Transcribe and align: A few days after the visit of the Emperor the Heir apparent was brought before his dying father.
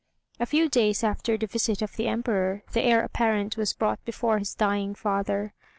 A 0.39 0.47
few 0.47 0.67
days 0.67 1.03
after 1.03 1.37
the 1.37 1.45
visit 1.45 1.83
of 1.83 1.95
the 1.95 2.07
Emperor 2.07 2.63
the 2.71 2.81
Heir 2.81 3.03
apparent 3.03 3.55
was 3.55 3.73
brought 3.73 4.03
before 4.03 4.39
his 4.39 4.55
dying 4.55 4.95
father. 4.95 5.53